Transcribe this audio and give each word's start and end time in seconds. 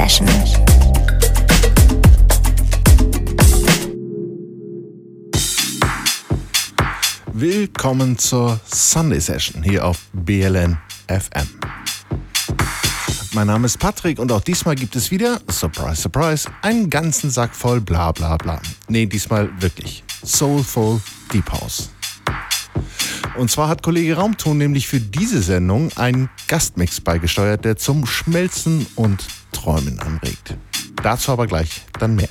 Session. 0.00 0.26
Willkommen 7.32 8.16
zur 8.16 8.58
Sunday 8.64 9.20
Session 9.20 9.62
hier 9.62 9.84
auf 9.84 9.98
BLN 10.14 10.78
FM. 11.08 11.46
Mein 13.34 13.46
Name 13.46 13.66
ist 13.66 13.78
Patrick 13.78 14.18
und 14.18 14.32
auch 14.32 14.40
diesmal 14.40 14.74
gibt 14.74 14.96
es 14.96 15.10
wieder, 15.10 15.38
surprise, 15.50 16.00
surprise, 16.00 16.48
einen 16.62 16.88
ganzen 16.88 17.30
Sack 17.30 17.54
voll 17.54 17.82
bla 17.82 18.12
bla 18.12 18.38
bla. 18.38 18.62
Nee, 18.88 19.04
diesmal 19.04 19.50
wirklich. 19.60 20.02
Soulful 20.24 21.00
Deep 21.30 21.52
House. 21.52 21.90
Und 23.40 23.50
zwar 23.50 23.70
hat 23.70 23.82
Kollege 23.82 24.16
Raumton 24.16 24.58
nämlich 24.58 24.86
für 24.86 25.00
diese 25.00 25.40
Sendung 25.40 25.90
einen 25.96 26.28
Gastmix 26.46 27.00
beigesteuert, 27.00 27.64
der 27.64 27.78
zum 27.78 28.04
Schmelzen 28.04 28.86
und 28.96 29.26
Träumen 29.52 29.98
anregt. 29.98 30.58
Dazu 31.02 31.32
aber 31.32 31.46
gleich 31.46 31.86
dann 31.98 32.16
mehr. 32.16 32.28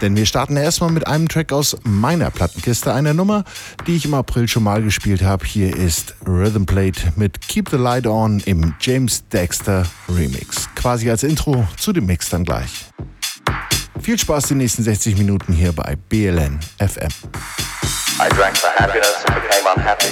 Denn 0.00 0.16
wir 0.16 0.24
starten 0.24 0.56
erstmal 0.56 0.90
mit 0.90 1.06
einem 1.06 1.28
Track 1.28 1.52
aus 1.52 1.76
meiner 1.82 2.30
Plattenkiste, 2.30 2.94
einer 2.94 3.12
Nummer, 3.12 3.44
die 3.86 3.96
ich 3.96 4.06
im 4.06 4.14
April 4.14 4.48
schon 4.48 4.62
mal 4.62 4.82
gespielt 4.82 5.20
habe. 5.20 5.44
Hier 5.44 5.76
ist 5.76 6.14
Rhythm 6.26 6.64
Plate 6.64 7.12
mit 7.16 7.42
Keep 7.42 7.68
the 7.68 7.76
Light 7.76 8.06
On 8.06 8.40
im 8.46 8.72
James 8.80 9.28
Dexter 9.28 9.84
Remix. 10.08 10.70
Quasi 10.74 11.10
als 11.10 11.22
Intro 11.22 11.68
zu 11.76 11.92
dem 11.92 12.06
Mix 12.06 12.30
dann 12.30 12.44
gleich. 12.44 12.86
Viel 14.00 14.18
Spaß 14.18 14.48
die 14.48 14.54
nächsten 14.54 14.82
60 14.82 15.18
Minuten 15.18 15.52
hier 15.52 15.74
bei 15.74 15.96
BLN 16.08 16.60
FM. 16.78 17.10
I 18.20 18.28
drank 18.30 18.54
for 18.56 18.70
happiness 18.78 19.24
and 19.26 19.34
became 19.42 19.66
unhappy. 19.66 20.06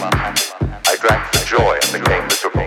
I 0.90 0.96
drank 0.98 1.22
for 1.30 1.46
joy 1.46 1.78
and 1.78 2.02
became 2.02 2.26
miserable. 2.26 2.66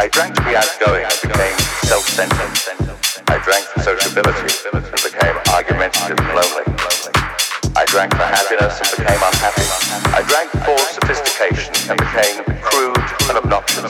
I 0.00 0.08
drank 0.08 0.34
to 0.36 0.42
be 0.48 0.56
outgoing 0.56 1.04
and 1.04 1.18
became 1.20 1.56
self-centered. 1.84 2.88
I 3.28 3.36
drank 3.44 3.68
for 3.68 3.80
sociability 3.84 4.48
and 4.72 4.80
became 5.04 5.36
argumentative 5.52 6.16
and 6.16 6.32
lonely. 6.32 6.64
I 7.76 7.84
drank 7.84 8.16
for 8.16 8.24
happiness 8.24 8.80
and 8.80 8.88
became 8.96 9.20
unhappy. 9.20 9.68
I 10.16 10.24
drank 10.24 10.48
for 10.64 10.78
sophistication 10.88 11.76
and 11.92 12.00
became 12.00 12.40
crude 12.64 12.96
and 13.28 13.36
obnoxious. 13.36 13.84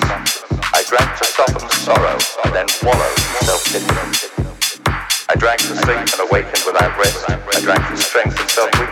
I 0.75 0.83
drank 0.91 1.15
to 1.15 1.25
soften 1.31 1.71
sorrow 1.87 2.19
and 2.43 2.55
then 2.59 2.67
wallowed 2.83 3.19
in 3.23 3.47
self-pity. 3.47 4.50
I 5.31 5.37
drank 5.37 5.61
to 5.61 5.77
sleep 5.87 6.03
and 6.11 6.27
awakened 6.27 6.59
without 6.67 6.91
rest. 6.99 7.23
I 7.31 7.61
drank 7.63 7.87
for 7.87 7.95
strength 7.95 8.35
and 8.35 8.51
self-weak. 8.51 8.91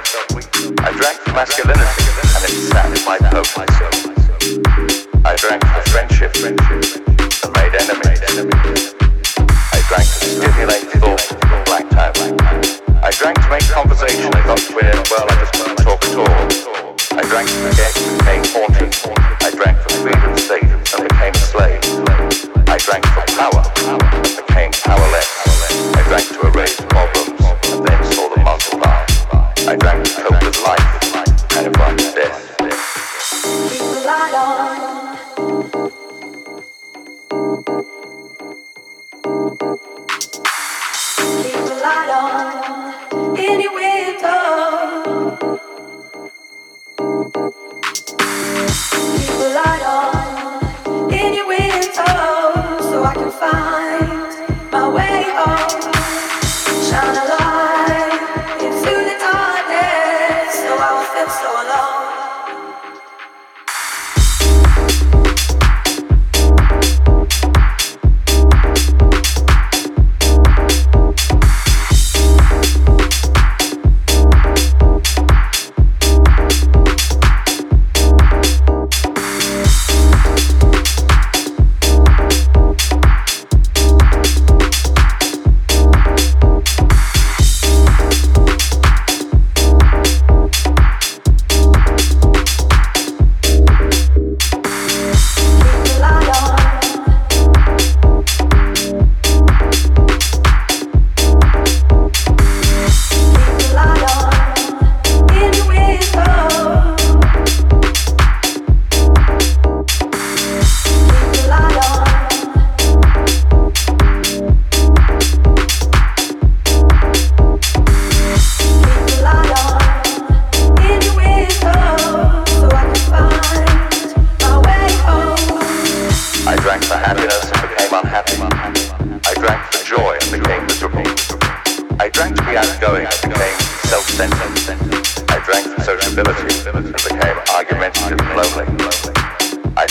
I 0.86 0.94
drank 0.94 1.18
for 1.26 1.34
masculinity 1.34 1.82
and 1.82 2.42
it 2.46 2.54
satisfied 2.62 3.26
hope 3.34 3.50
myself. 3.58 3.98
I 5.26 5.34
drank 5.34 5.66
for 5.66 5.82
friendship 5.90 6.30
and 6.46 6.54
made 7.58 7.74
enemies. 7.74 8.22
I 9.50 9.82
drank 9.90 10.06
to 10.06 10.30
stimulate 10.38 10.86
thought 11.02 11.26
and 11.42 11.64
blanked 11.66 11.94
out. 11.98 12.14
I 13.02 13.10
drank 13.18 13.42
to 13.42 13.48
make 13.50 13.66
conversation 13.74 14.30
and 14.30 14.44
got 14.46 14.62
clear, 14.62 14.94
well, 15.10 15.26
I 15.26 15.34
just 15.42 15.52
couldn't 15.58 15.82
talk 15.82 15.98
at 16.06 16.22
all. 16.22 17.18
I 17.18 17.26
drank 17.26 17.50
to 17.50 17.58
forget 17.66 17.90
and 17.98 18.14
became 18.14 18.44
haunted. 18.54 18.94
I 19.42 19.50
drank 19.58 19.74
for 19.82 19.90
freedom's 20.06 20.46
sake 20.46 20.70
and 20.70 21.02
became 21.02 21.34
a 21.34 21.46
slave. 21.50 21.82
I 22.70 22.78
drank 22.78 23.02
for 23.10 23.26
power 23.34 23.66
and 23.90 24.46
became 24.46 24.70
powerless. 24.86 25.37
I'd 25.70 26.10
like 26.10 26.28
to 26.28 26.46
erase 26.46 26.97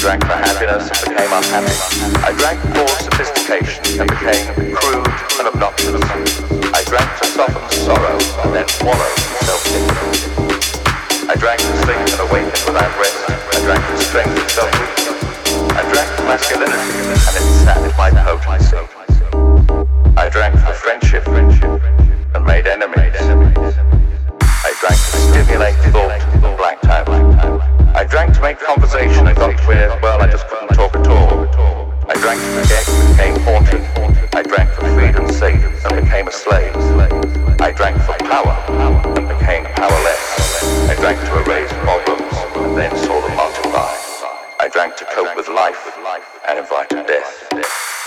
drank 0.08 0.24
for 0.24 0.40
happiness 0.40 0.88
and 0.88 1.12
became 1.12 1.34
unhappy. 1.36 1.76
I 2.24 2.32
drank 2.40 2.64
for 2.72 2.88
sophistication 3.04 4.00
and 4.00 4.08
became 4.08 4.72
crude 4.72 5.04
and 5.36 5.52
obnoxious. 5.52 6.00
I 6.72 6.80
drank 6.88 7.12
to 7.20 7.28
soften 7.36 7.60
sorrow 7.76 8.16
and 8.16 8.56
then 8.56 8.64
wallow 8.88 9.12
self-pity. 9.44 10.48
I 11.28 11.36
drank 11.36 11.60
to 11.60 11.76
sleep 11.84 12.00
and 12.00 12.24
awaken 12.24 12.56
without 12.64 12.88
rest. 12.96 13.20
I 13.28 13.60
drank 13.68 13.84
to 13.84 13.98
strength 14.00 14.32
and 14.32 14.48
self-weakness. 14.56 15.76
I 15.76 15.84
drank 15.92 16.08
for 16.16 16.24
masculinity 16.24 17.04
and 17.28 17.34
it 17.36 17.48
satisfied 17.68 18.14
myself. 18.48 18.88
I 20.16 20.30
drank 20.30 20.56
for 20.56 20.72
friendship 20.72 21.28
and 21.28 22.46
made 22.46 22.66
enemies. 22.66 23.12
I 24.40 24.72
drank 24.80 25.00
to 25.04 25.18
stimulate 25.28 25.76
thought 25.92 26.16
and 26.16 26.56
blanked 26.56 26.86
out. 26.86 27.77
I 28.08 28.10
drank 28.10 28.36
to 28.36 28.42
make 28.42 28.58
conversation 28.60 29.28
and 29.28 29.36
got 29.36 29.58
clear, 29.58 29.90
well, 30.02 30.22
I 30.22 30.32
just 30.32 30.48
couldn't 30.48 30.70
talk 30.70 30.96
at 30.96 31.06
all. 31.08 31.44
I 32.08 32.14
drank 32.14 32.40
to 32.40 32.48
forget 32.64 32.88
and 32.88 33.18
became 33.18 33.36
haunted. 33.44 33.84
I 34.34 34.44
drank 34.44 34.70
for 34.70 34.88
freedom's 34.96 35.36
sake 35.36 35.60
and 35.60 36.06
became 36.06 36.26
a 36.26 36.32
slave. 36.32 36.74
I 37.60 37.74
drank 37.76 37.98
for 38.04 38.16
power 38.24 38.56
and 38.72 39.28
became 39.28 39.66
powerless. 39.76 40.24
I 40.90 40.96
drank 40.96 41.20
to 41.20 41.44
erase 41.44 41.74
problems 41.84 42.32
and 42.56 42.78
then 42.78 42.96
saw 42.96 43.20
them 43.28 43.36
multiply. 43.36 43.94
I 44.62 44.70
drank 44.72 44.96
to 44.96 45.06
cope 45.12 45.36
with 45.36 45.50
life 45.50 45.92
and 46.48 46.60
invited 46.60 47.06
death. 47.08 48.07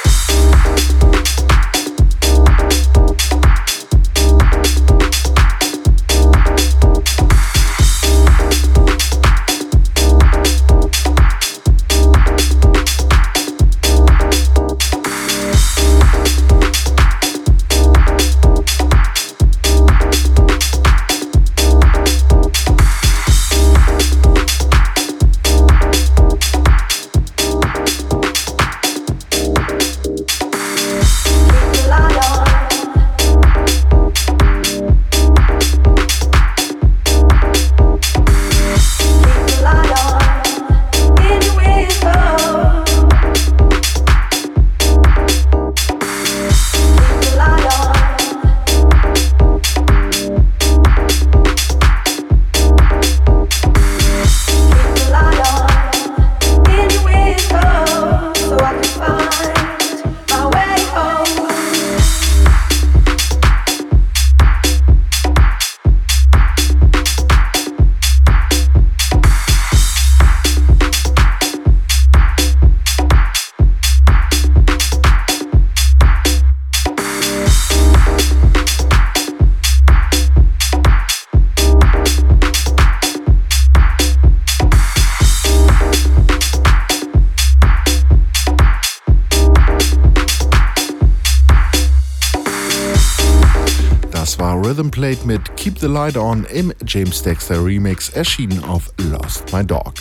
The 95.80 95.86
Light 95.86 96.16
On 96.16 96.44
im 96.44 96.72
James 96.86 97.22
Dexter 97.22 97.64
Remix 97.64 98.10
erschienen 98.10 98.62
auf 98.64 98.92
Lost 99.10 99.50
My 99.52 99.64
Dog. 99.64 99.94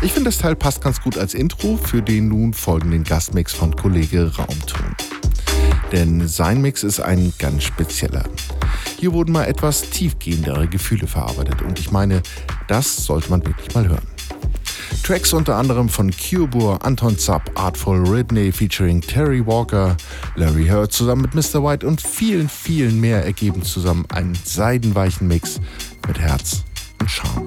Ich 0.00 0.12
finde, 0.12 0.28
das 0.28 0.38
Teil 0.38 0.54
passt 0.54 0.80
ganz 0.80 1.00
gut 1.00 1.18
als 1.18 1.34
Intro 1.34 1.76
für 1.76 2.02
den 2.02 2.28
nun 2.28 2.52
folgenden 2.52 3.02
Gastmix 3.02 3.52
von 3.52 3.74
Kollege 3.74 4.30
Raumton. 4.36 4.94
Denn 5.90 6.28
sein 6.28 6.60
Mix 6.60 6.84
ist 6.84 7.00
ein 7.00 7.32
ganz 7.38 7.64
spezieller. 7.64 8.24
Hier 8.98 9.12
wurden 9.12 9.32
mal 9.32 9.44
etwas 9.44 9.90
tiefgehendere 9.90 10.68
Gefühle 10.68 11.06
verarbeitet 11.06 11.62
und 11.62 11.80
ich 11.80 11.90
meine, 11.90 12.22
das 12.68 13.04
sollte 13.04 13.30
man 13.30 13.44
wirklich 13.44 13.74
mal 13.74 13.88
hören. 13.88 14.13
Tracks 15.04 15.34
unter 15.34 15.56
anderem 15.56 15.90
von 15.90 16.10
Cubur, 16.10 16.82
Anton 16.82 17.18
Zapp, 17.18 17.50
Artful 17.56 18.08
Ridney 18.08 18.50
featuring 18.50 19.02
Terry 19.02 19.44
Walker, 19.44 19.98
Larry 20.34 20.66
Hurt 20.66 20.92
zusammen 20.92 21.20
mit 21.20 21.34
Mr. 21.34 21.62
White 21.62 21.86
und 21.86 22.00
vielen, 22.00 22.48
vielen 22.48 22.98
mehr 23.02 23.22
ergeben 23.22 23.62
zusammen 23.62 24.06
einen 24.14 24.34
seidenweichen 24.34 25.28
Mix 25.28 25.60
mit 26.08 26.18
Herz 26.18 26.64
und 27.00 27.10
Charme. 27.10 27.46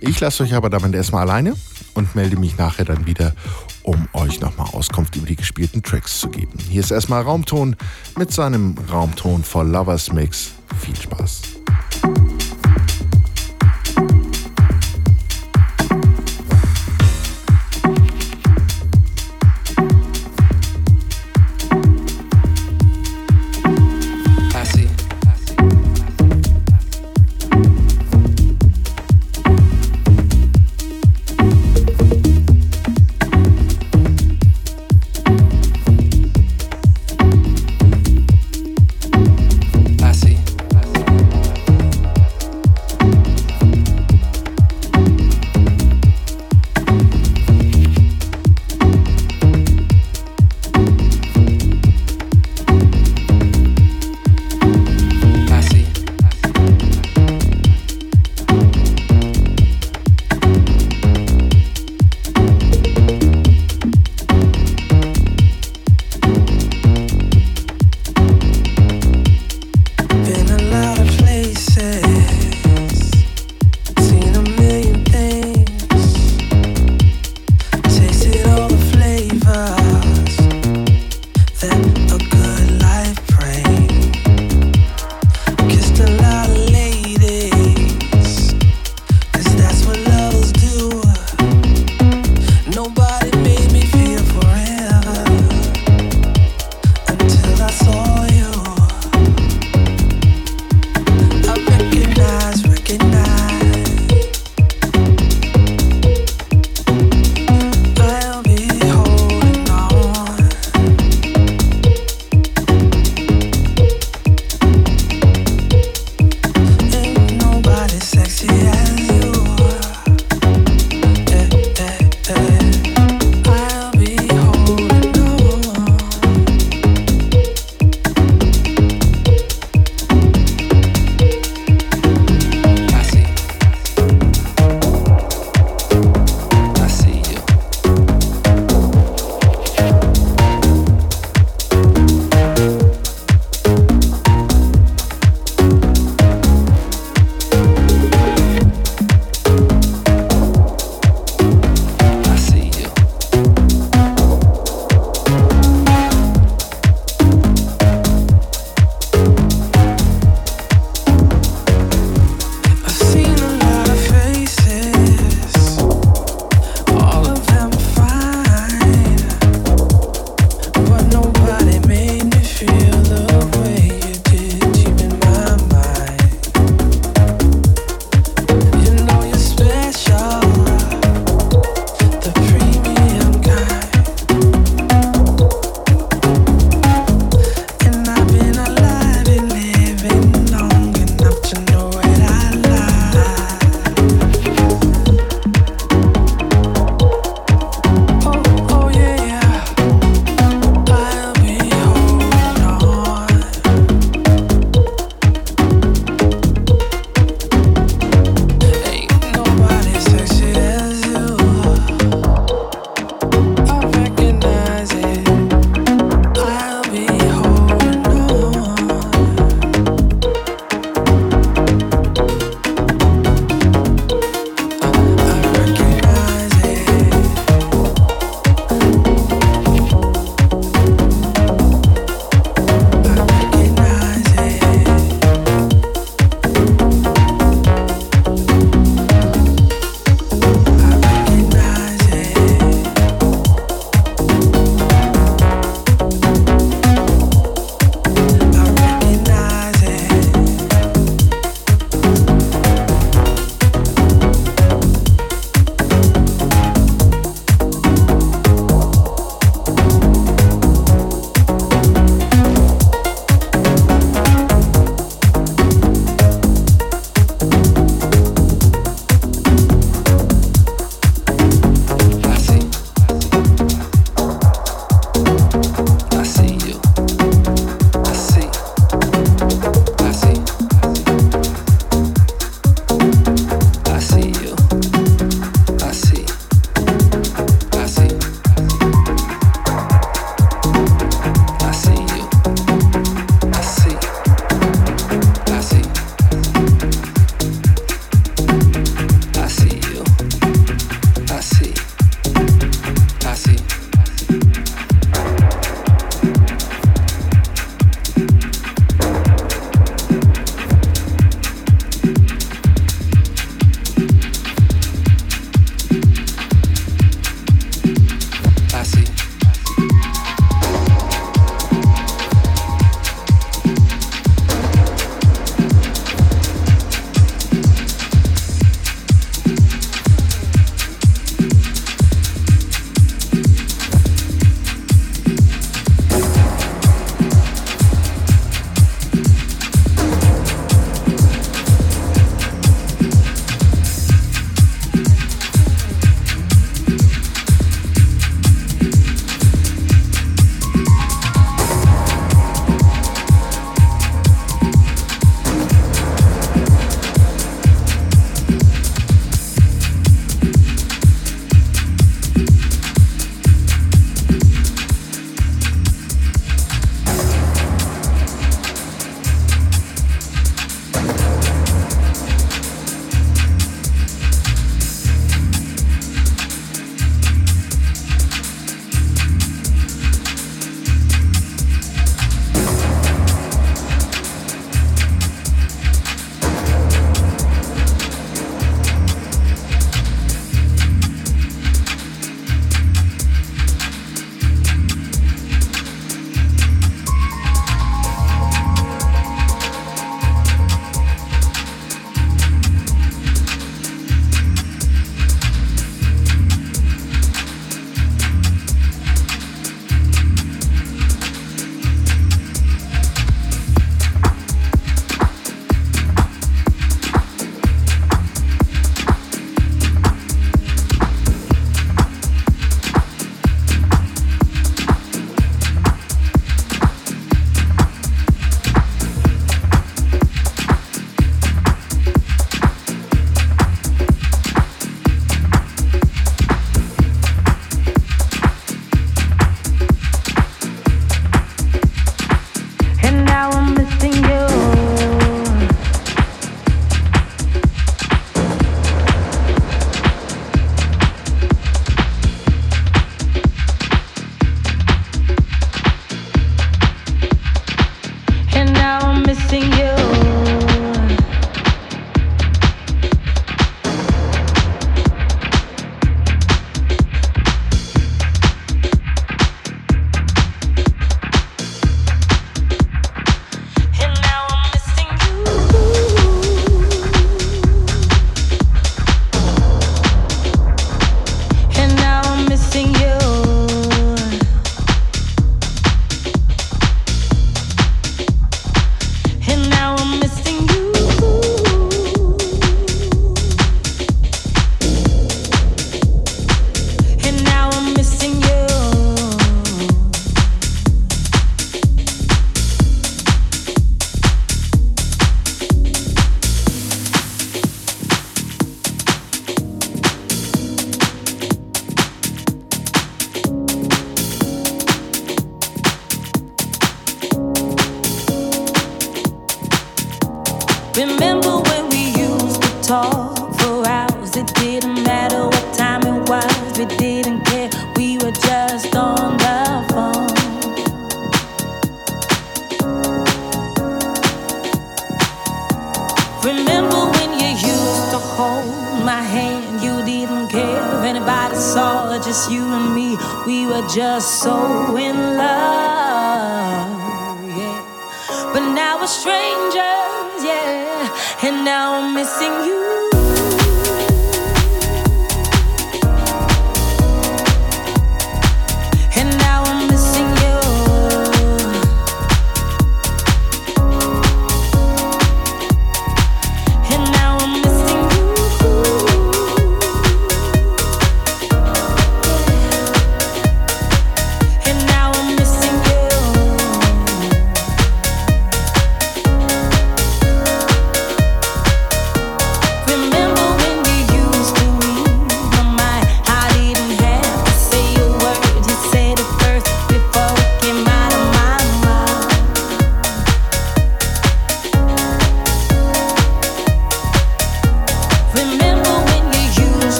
Ich 0.00 0.18
lasse 0.18 0.42
euch 0.42 0.54
aber 0.54 0.70
damit 0.70 0.94
erstmal 0.94 1.28
alleine 1.28 1.54
und 1.92 2.14
melde 2.14 2.38
mich 2.38 2.56
nachher 2.56 2.86
dann 2.86 3.04
wieder, 3.04 3.34
um 3.82 4.08
euch 4.14 4.40
nochmal 4.40 4.68
Auskunft 4.72 5.16
über 5.16 5.26
die 5.26 5.36
gespielten 5.36 5.82
Tracks 5.82 6.18
zu 6.18 6.30
geben. 6.30 6.58
Hier 6.70 6.80
ist 6.80 6.92
erstmal 6.92 7.24
Raumton 7.24 7.76
mit 8.16 8.32
seinem 8.32 8.74
Raumton 8.90 9.44
for 9.44 9.64
Lovers 9.64 10.10
Mix. 10.14 10.52
Viel 10.80 10.96
Spaß. 10.96 11.55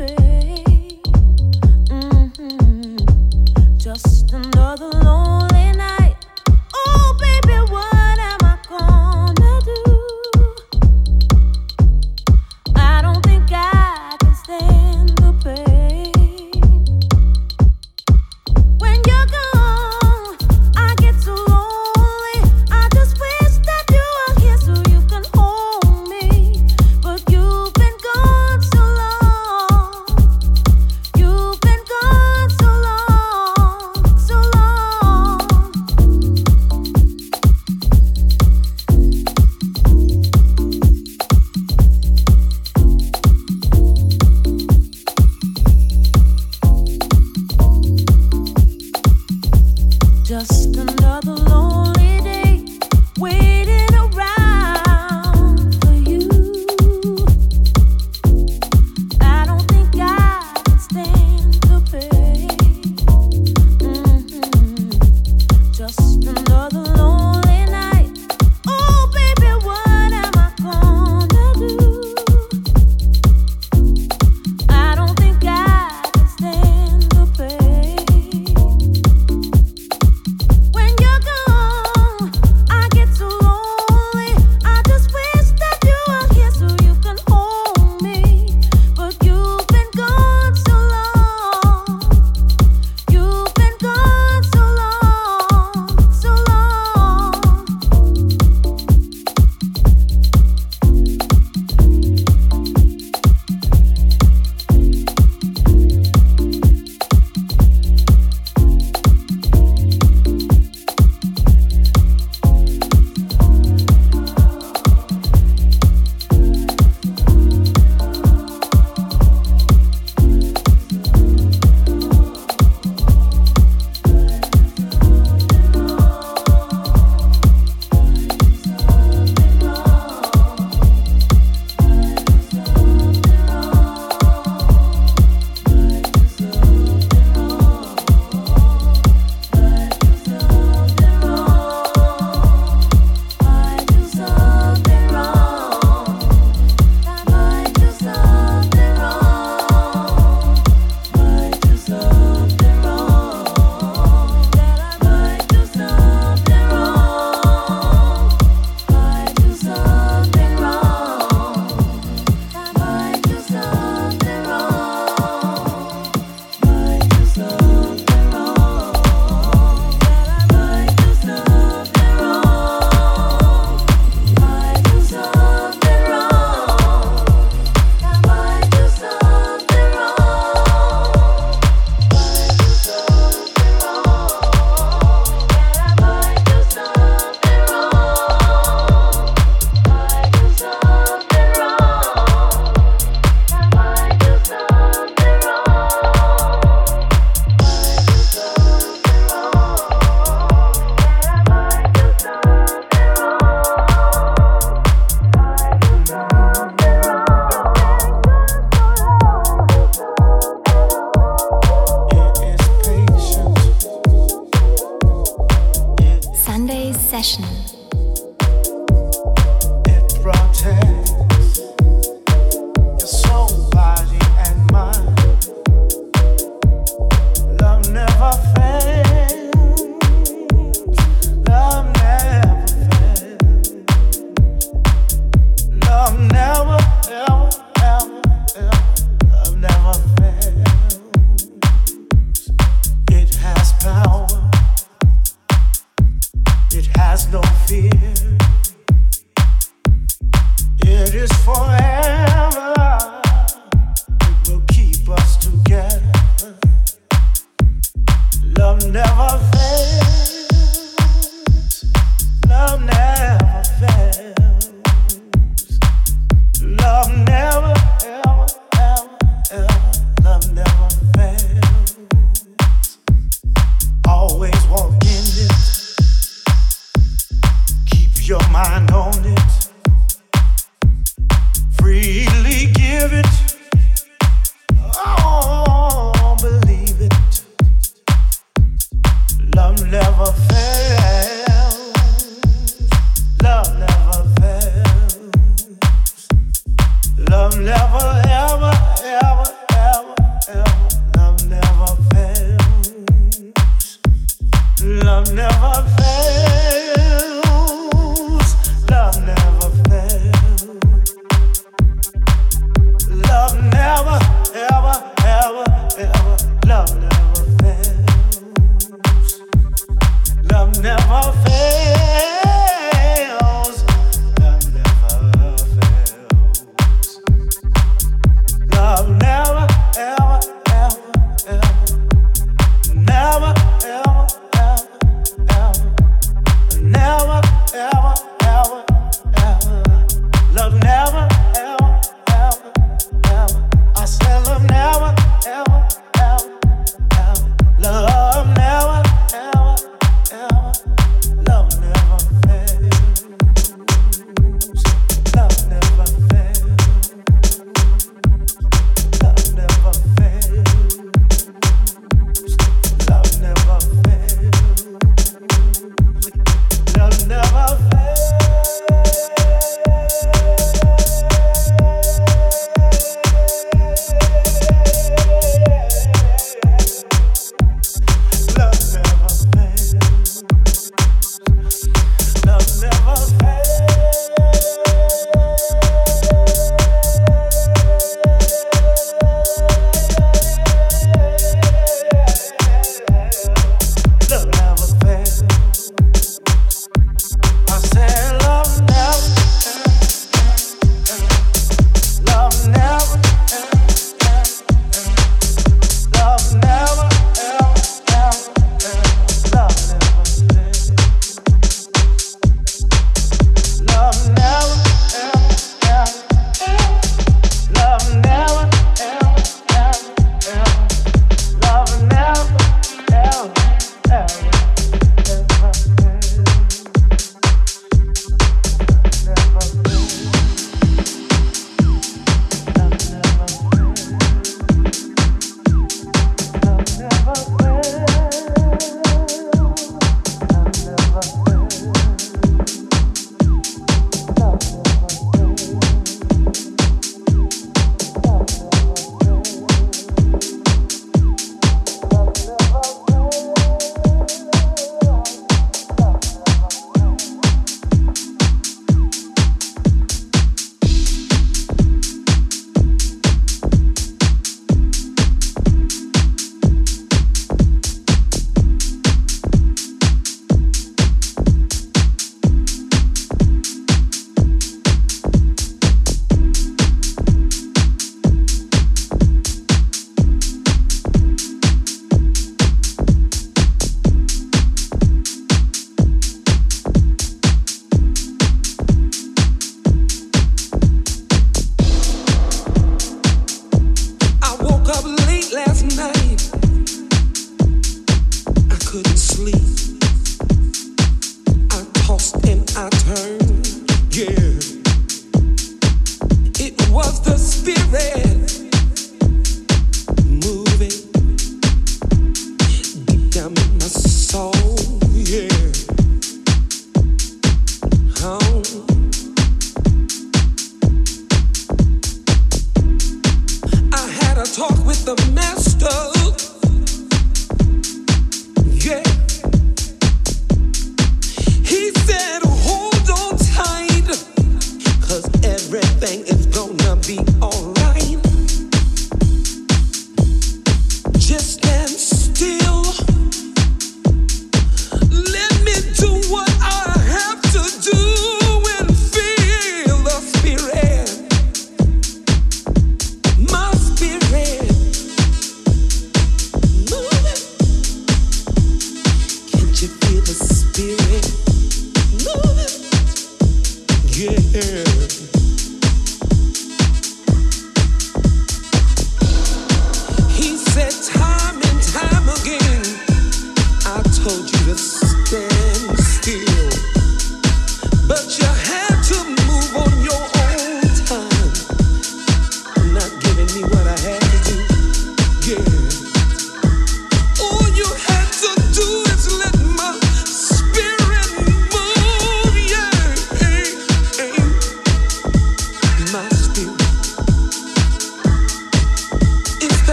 perfect 0.00 0.39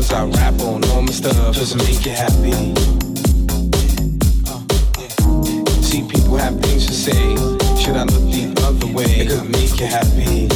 Cause 0.00 0.12
I 0.14 0.24
rap 0.24 0.58
on 0.60 0.82
all 0.92 1.02
my 1.02 1.12
stuff 1.12 1.54
just 1.54 1.72
to 1.72 1.78
make 1.84 2.06
you 2.06 2.12
happy. 2.12 2.52
See, 5.82 6.02
people 6.08 6.38
have 6.38 6.58
things 6.58 6.86
to 6.86 6.92
say. 6.94 7.20
Should 7.76 7.96
I 7.96 8.04
look 8.04 8.24
the 8.32 8.50
other 8.64 8.86
way? 8.94 9.04
It 9.04 9.28
could 9.28 9.50
make 9.50 9.78
you 9.78 9.84
happy. 9.84 10.48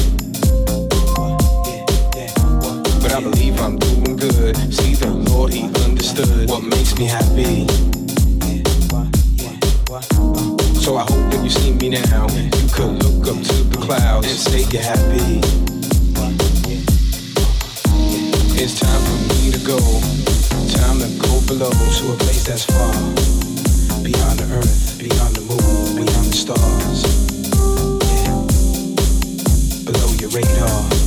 But 3.03 3.13
I 3.13 3.21
believe 3.21 3.61
I'm 3.61 3.79
doing 3.79 4.17
good. 4.17 4.57
See, 4.73 4.95
the 4.95 5.11
Lord, 5.11 5.53
He 5.53 5.65
understood 5.85 6.49
what 6.49 6.63
makes 6.63 6.97
me 6.97 7.05
happy. 7.05 7.67
So 10.81 10.97
I 10.97 11.03
hope 11.03 11.35
when 11.35 11.45
you 11.45 11.51
see 11.51 11.75
me 11.75 11.91
now, 11.91 12.29
you 12.31 12.69
could 12.73 12.97
look 13.05 13.29
up 13.29 13.45
to 13.45 13.57
the 13.65 13.77
clouds 13.79 14.27
and 14.27 14.39
say 14.39 14.63
you're 14.73 14.81
happy. 14.81 15.74
It's 18.57 18.79
time 18.79 19.03
for 19.03 19.35
me 19.35 19.51
to 19.51 19.59
go. 19.67 19.79
Time 20.71 21.01
to 21.01 21.09
go 21.19 21.41
below 21.47 21.71
to 21.71 22.13
a 22.13 22.17
place 22.17 22.45
that's 22.45 22.65
far. 22.65 22.93
Beyond 24.03 24.39
the 24.39 24.47
earth, 24.55 24.97
beyond 24.99 25.37
the 25.37 25.43
moon, 25.43 26.07
beyond 26.07 26.27
the 26.27 26.37
stars. 26.37 27.03
Below 29.85 30.13
your 30.21 30.31
radar. 30.31 31.04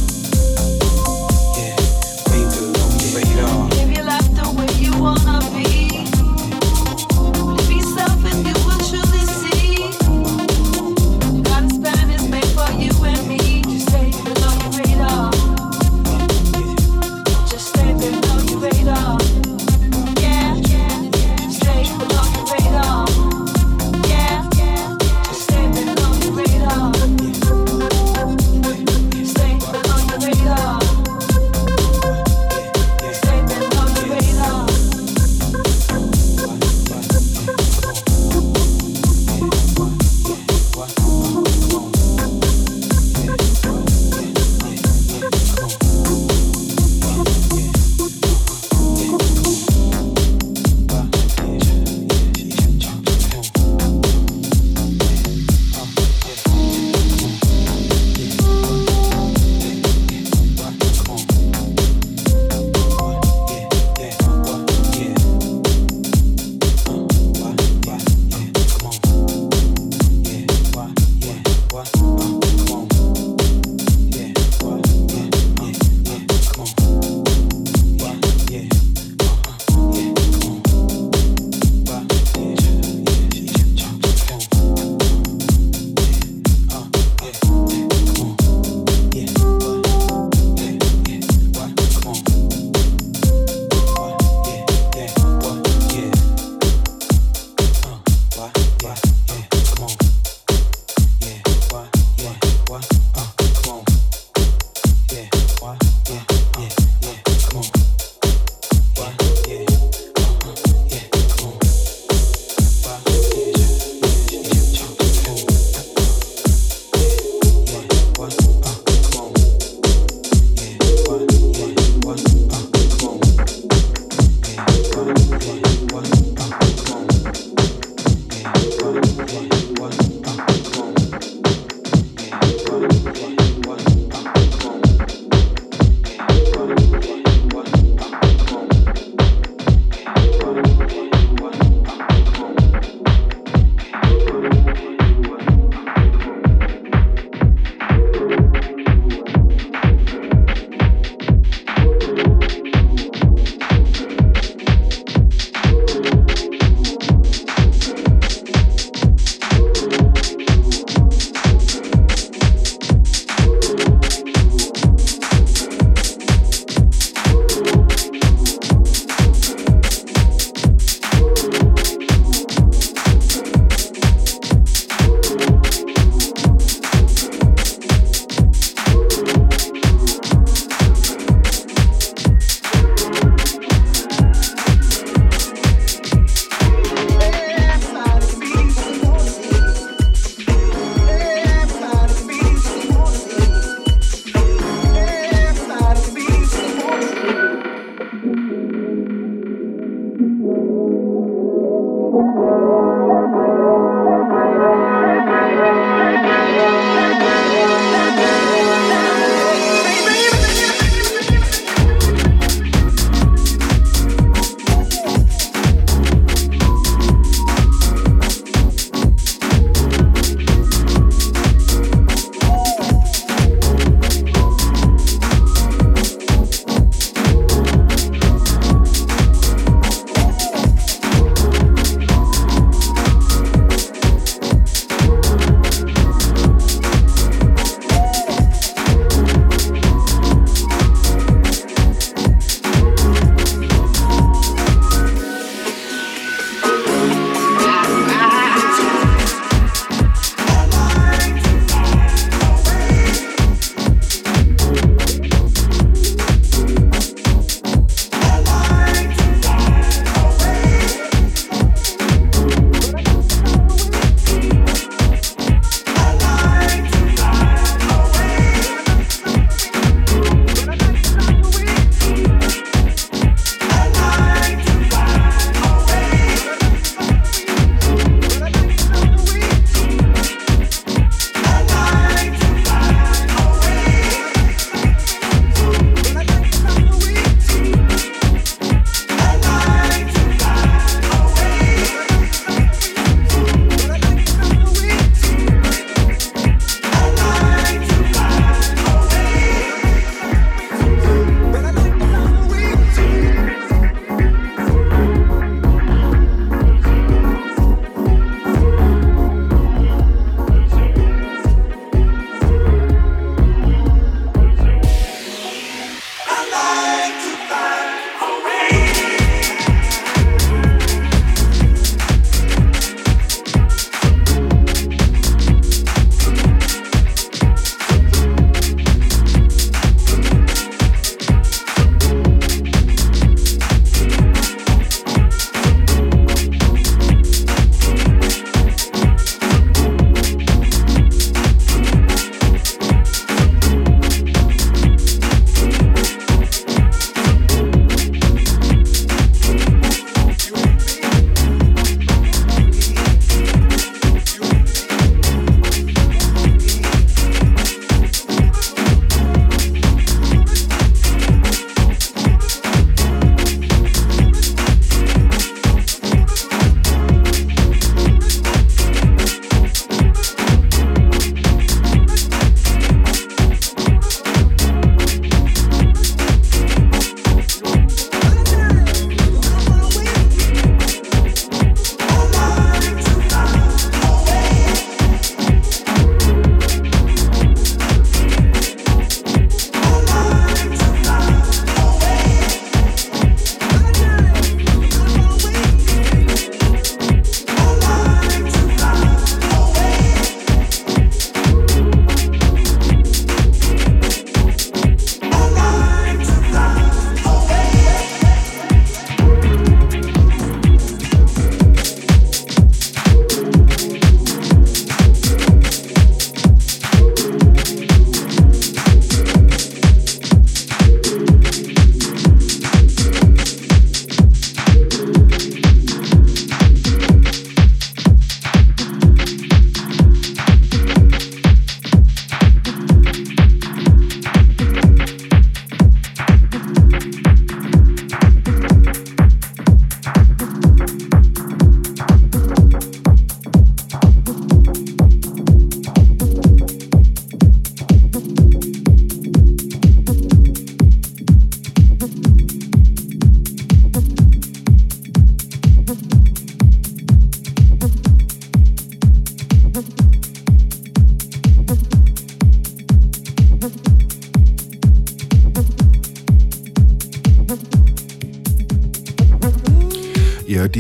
Москва. 71.77 72.16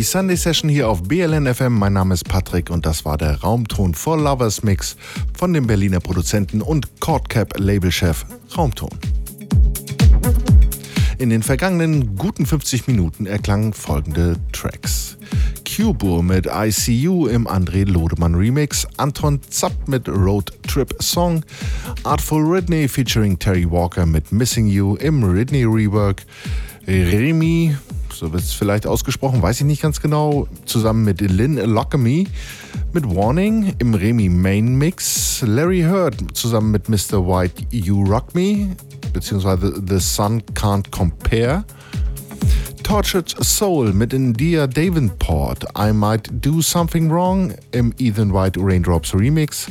Sunday 0.07 0.37
Session 0.37 0.69
hier 0.69 0.87
auf 0.87 1.03
BLN 1.03 1.53
FM. 1.53 1.77
Mein 1.77 1.91
Name 1.91 2.13
ist 2.13 2.23
Patrick 2.29 2.69
und 2.69 2.85
das 2.85 3.03
war 3.03 3.17
der 3.17 3.41
Raumton 3.41 3.93
for 3.93 4.17
Lovers 4.17 4.63
Mix 4.63 4.95
von 5.37 5.51
dem 5.51 5.67
Berliner 5.67 5.99
Produzenten 5.99 6.61
und 6.61 7.01
Cordcap 7.01 7.59
Labelchef 7.59 8.25
Raumton. 8.55 8.89
In 11.17 11.29
den 11.29 11.43
vergangenen 11.43 12.15
guten 12.15 12.45
50 12.45 12.87
Minuten 12.87 13.25
erklangen 13.25 13.73
folgende 13.73 14.37
Tracks. 14.53 15.17
Cubur 15.67 16.23
mit 16.23 16.47
ICU 16.47 17.27
im 17.27 17.45
André 17.45 17.85
Lodemann 17.85 18.35
Remix, 18.35 18.87
Anton 18.95 19.41
Zapp 19.49 19.89
mit 19.89 20.07
Road 20.07 20.53
Trip 20.65 20.95
Song, 21.01 21.43
Artful 22.03 22.43
Ridney 22.43 22.87
featuring 22.87 23.37
Terry 23.37 23.69
Walker 23.69 24.05
mit 24.05 24.31
Missing 24.31 24.67
You 24.67 24.95
im 24.95 25.21
Ridney 25.21 25.65
Rework, 25.65 26.23
Remy 26.87 27.75
so 28.17 28.33
wird 28.33 28.41
es 28.41 28.53
vielleicht 28.53 28.87
ausgesprochen, 28.87 29.41
weiß 29.41 29.59
ich 29.59 29.65
nicht 29.65 29.81
ganz 29.81 30.01
genau, 30.01 30.47
zusammen 30.65 31.03
mit 31.03 31.21
Lynn 31.21 31.57
Lockamy 31.57 32.27
mit 32.93 33.05
Warning 33.15 33.75
im 33.77 33.93
Remy 33.93 34.29
Main 34.29 34.75
Mix, 34.75 35.43
Larry 35.45 35.81
Heard 35.81 36.15
zusammen 36.33 36.71
mit 36.71 36.89
Mr. 36.89 37.27
White 37.27 37.65
You 37.69 38.03
Rock 38.03 38.33
Me, 38.33 38.75
beziehungsweise 39.13 39.81
The 39.87 39.99
Sun 39.99 40.41
Can't 40.53 40.89
Compare. 40.89 41.63
Tortured 42.81 43.29
Soul 43.43 43.93
mit 43.93 44.13
India 44.13 44.65
Davenport, 44.65 45.65
I 45.77 45.91
Might 45.91 46.29
Do 46.31 46.61
Something 46.61 47.11
Wrong 47.11 47.53
im 47.71 47.93
Ethan 47.99 48.33
White 48.33 48.59
Raindrops 48.59 49.13
Remix. 49.13 49.67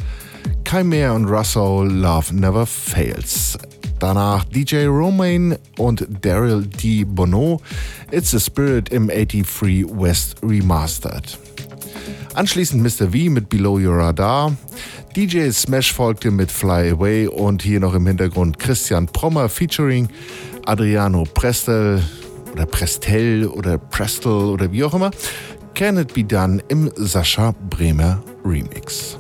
Chimere 0.65 1.13
und 1.13 1.25
Russell 1.25 1.89
Love 1.91 2.35
Never 2.35 2.67
Fails. 2.67 3.59
Danach 3.99 4.45
DJ 4.45 4.87
Romain 4.87 5.57
und 5.79 6.07
Daryl 6.21 6.67
D. 6.67 7.05
Bono, 7.05 7.61
It's 8.11 8.35
a 8.35 8.41
Spirit 8.41 8.91
im 8.91 9.09
83 9.09 9.87
West 9.89 10.37
Remastered. 10.43 11.39
Anschließend 12.35 12.83
Mr. 12.83 13.11
V 13.11 13.31
mit 13.31 13.49
Below 13.49 13.79
Your 13.79 13.97
Radar. 13.97 14.57
DJ 15.17 15.51
Smash 15.51 15.95
folgte 15.95 16.31
mit 16.31 16.53
Fly 16.53 16.91
Away 16.91 17.27
und 17.27 17.63
hier 17.63 17.81
noch 17.81 17.95
im 17.95 18.07
Hintergrund 18.07 18.59
Christian 18.59 19.07
Prommer 19.07 19.49
featuring 19.49 20.09
Adriano 20.67 21.25
Prestel 21.25 22.03
oder 22.53 22.67
Prestel 22.67 23.47
oder 23.47 23.79
Prestel 23.79 24.33
oder 24.33 24.71
wie 24.71 24.85
auch 24.85 24.93
immer. 24.93 25.11
Can 25.75 25.97
It 25.97 26.13
Be 26.13 26.25
Done 26.25 26.63
im 26.69 26.91
Sascha 26.97 27.55
Bremer 27.71 28.23
Remix. 28.45 29.19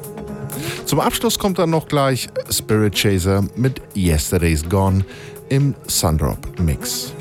Zum 0.85 1.01
Abschluss 1.01 1.39
kommt 1.39 1.59
dann 1.59 1.71
noch 1.71 1.89
gleich 1.89 2.29
Spirit 2.51 2.95
Chaser 2.95 3.45
mit 3.57 3.81
Yesterday's 3.95 4.69
Gone 4.69 5.05
im 5.49 5.75
Sundrop 5.87 6.39
Mix. 6.61 7.13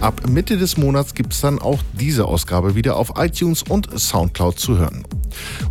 Ab 0.00 0.28
Mitte 0.28 0.58
des 0.58 0.76
Monats 0.76 1.14
gibt 1.14 1.32
es 1.32 1.40
dann 1.40 1.58
auch 1.58 1.78
diese 1.94 2.26
Ausgabe 2.26 2.74
wieder 2.74 2.96
auf 2.96 3.14
iTunes 3.16 3.62
und 3.62 3.88
Soundcloud 3.98 4.58
zu 4.58 4.76
hören. 4.76 5.06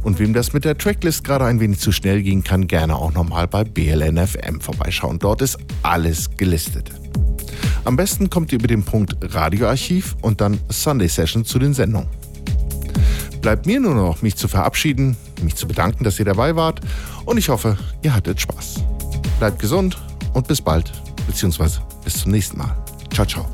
Und 0.04 0.20
wem 0.20 0.34
das 0.34 0.54
mit 0.54 0.66
der 0.66 0.78
Tracklist 0.78 1.24
gerade 1.24 1.46
ein 1.46 1.60
wenig 1.60 1.80
zu 1.80 1.92
schnell 1.92 2.22
ging, 2.22 2.44
kann 2.44 2.68
gerne 2.68 2.96
auch 2.96 3.14
nochmal 3.14 3.48
bei 3.48 3.64
BLNFM 3.64 4.62
vorbeischauen. 4.62 5.20
Dort 5.20 5.42
ist 5.42 5.58
alles 5.82 6.30
gelistet. 6.38 6.92
Am 7.86 7.96
besten 7.96 8.30
kommt 8.30 8.52
ihr 8.52 8.60
über 8.60 8.68
den 8.68 8.84
Punkt 8.84 9.16
Radioarchiv 9.22 10.16
und 10.22 10.40
dann 10.42 10.60
Sunday 10.70 11.08
Session 11.08 11.44
zu 11.44 11.60
den 11.60 11.74
Sendungen. 11.74 12.08
Bleibt 13.42 13.66
mir 13.66 13.80
nur 13.80 13.94
noch, 13.94 14.22
mich 14.22 14.38
zu 14.38 14.48
verabschieden, 14.48 15.18
mich 15.42 15.56
zu 15.56 15.68
bedanken, 15.68 16.06
dass 16.06 16.18
ihr 16.18 16.26
dabei 16.26 16.56
wart 16.56 16.80
und 17.26 17.38
ich 17.38 17.50
hoffe, 17.50 17.78
ihr 18.02 18.16
hattet 18.16 18.40
Spaß. 18.40 18.76
Bleibt 19.40 19.60
gesund 19.60 19.98
und 20.34 20.48
bis 20.48 20.62
bald, 20.62 20.92
beziehungsweise 21.28 21.82
bis 22.06 22.22
zum 22.22 22.32
nächsten 22.32 22.58
Mal. 22.58 22.74
Ciao, 23.12 23.26
ciao. 23.26 23.46